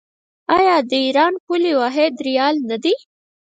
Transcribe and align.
آیا 0.57 0.75
د 0.89 0.91
ایران 1.05 1.33
پولي 1.45 1.73
واحد 1.79 2.13
ریال 2.27 2.55
نه 2.69 2.77
دی؟ 2.83 2.95